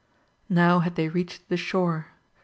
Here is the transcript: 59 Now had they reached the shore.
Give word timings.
59 0.47 0.55
Now 0.55 0.79
had 0.79 0.95
they 0.95 1.09
reached 1.09 1.47
the 1.47 1.57
shore. 1.57 2.07